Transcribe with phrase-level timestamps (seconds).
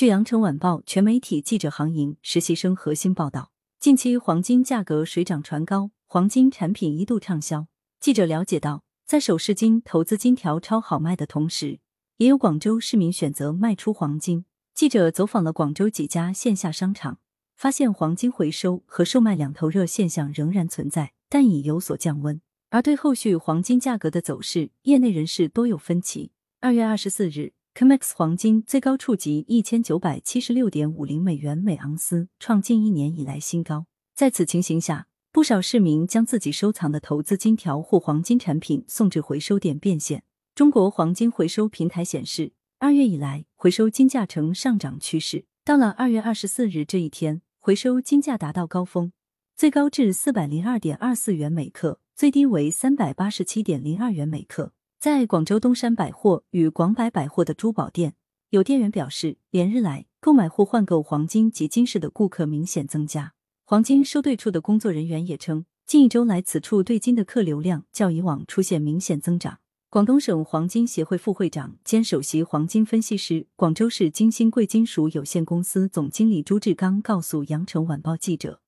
[0.00, 7.66] 据羊城晚报全媒体记者行营实习生核心报道，近期黄金价格水涨船高，黄金产品一度畅销。
[8.00, 11.80] 记者了解到，在首饰金、投资金条超好卖的同时，
[12.16, 14.46] 也有广州市民选择卖出黄金。
[14.74, 17.18] 记者走访了广州几家线下商场，
[17.54, 22.40] 发现黄金回收和售卖两头热现象仍然存在，但已有所降温。
[22.70, 26.32] 而对后续黄金价格的走势，业内人士多有分歧。
[26.62, 33.86] 二月二十四日，COMEX 黄金最高触及一千九百七十六点五零美元每盎司，创近一年以来新高。
[34.14, 40.24] 在此情形下，不少市民将自己收藏的投资金条或黄金产品送至回收点变现。
[40.54, 42.52] 中国黄金回收平台显示。
[42.82, 45.44] 二月以来，回收金价呈上涨趋势。
[45.66, 49.12] 到了二月二十四日这一天，回收金价达到高峰，
[49.54, 54.72] 最高至四百零二点二四元每克，最低为三百八十七点零二元每克。
[55.00, 58.16] 在广州东山百货与广百百货的珠宝店，
[58.50, 63.32] 有店员表示，连日来购买或换购黄金及金饰的顾客明显增加。
[63.64, 69.60] 黄金收兑处的工作人员也称，近一周来此处兑金的客流量较以往出现明显增长。
[69.88, 78.60] 广东省黄金协会副会长兼首席黄金分析师、广州市金星贵金属有限公司总经理朱志刚告诉羊城晚报记者，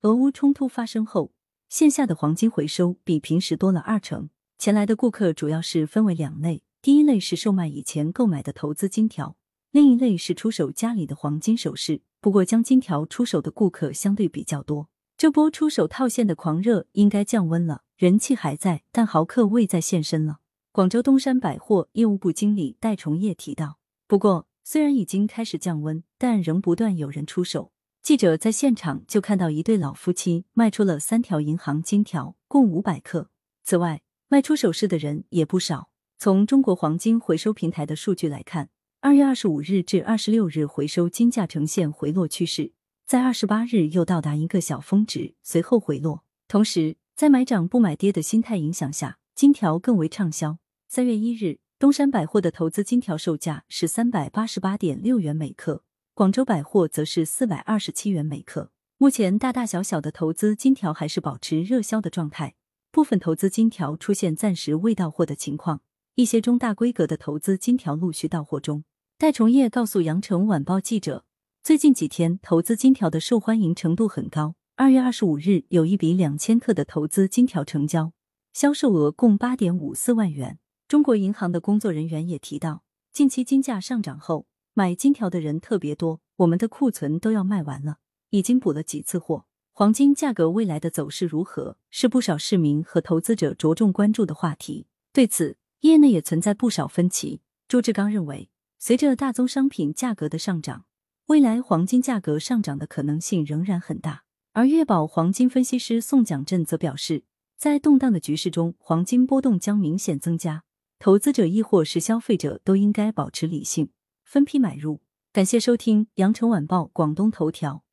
[0.00, 1.30] 俄乌冲突发生后，
[1.68, 4.30] 线下的黄金回收比平时多了二成。
[4.58, 9.36] 前来的顾客主要是分为两类，第一类是售卖以前购买的投资金条，
[9.70, 12.02] 另一类是出手家里的黄金首饰。
[12.20, 14.88] 不过，将金条出手的顾客相对比较多。
[15.16, 20.40] 这波出手套现的狂热应该降温了，人气还在，但豪客未再现身了。
[20.72, 27.70] 广州东山百货业务部经理戴崇业提到，不过虽然已经开始降温，但仍不断有人出手。
[28.02, 33.30] 记者在现场就看到一对老夫妻卖出了三条银行金条，共五百克。
[33.62, 35.88] 此外，卖出首饰的人也不少。
[36.18, 38.68] 从中国黄金回收平台的数据来看，
[39.00, 42.72] 二月二十五日至二十六日回收金价呈现回落趋势，
[43.06, 46.24] 在二十八日又到达一个小峰值，随后回落。
[46.46, 50.58] 同时，在买涨不买跌的心态影响下，金条更为畅销。
[50.88, 58.72] 三月一日，东山百货的投资金条售价是三百八十八点六元每克，广州百货则是四百二十七元每克。
[58.98, 62.56] 目前大大小小的投资金条还是保持热销的状态，
[62.90, 65.82] 部分投资金条出现暂时未到货的情况，
[66.14, 68.84] 一些中大规格的投资金条陆续到货中。
[69.18, 71.24] 戴崇业告诉羊城晚报记者，
[71.62, 74.54] 最近几天投资金条的受欢迎程度很高。
[74.76, 78.12] 二月二十五日，有一笔两千克的投资金条成交，
[78.52, 80.58] 销售额共八点五四万元。
[80.86, 87.98] 中国银行的工作人员也提到，近期金价上涨后，买金条的人特别多，我们的库存都要卖完了，
[88.30, 89.44] 已经补了几次货。
[89.78, 94.88] 黄金价格未来的走势如何，是不少市民和投资者着重关注的话题。
[95.12, 97.42] 对此，业内也存在不少分歧。
[97.68, 98.50] 朱志刚认为，
[98.80, 100.86] 随着大宗商品价格的上涨，
[101.26, 104.24] 未来黄金价格上涨的可能性仍然很大。
[104.52, 107.22] 而粤宝黄金分析师宋蒋振则表示，
[107.56, 110.64] 在动荡的局势中，黄金波动将明显增加。
[110.98, 113.90] 投资者亦或是消费者都应该保持理性，
[114.24, 115.02] 分批买入。
[115.32, 117.84] 感谢收听羊城晚报广东头条。